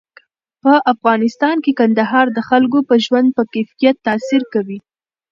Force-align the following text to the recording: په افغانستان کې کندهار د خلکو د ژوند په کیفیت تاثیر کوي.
په 0.63 0.73
افغانستان 0.93 1.55
کې 1.63 1.71
کندهار 1.79 2.25
د 2.33 2.39
خلکو 2.49 2.77
د 2.89 2.91
ژوند 3.05 3.27
په 3.37 3.43
کیفیت 3.53 3.95
تاثیر 4.07 4.41
کوي. 4.53 4.79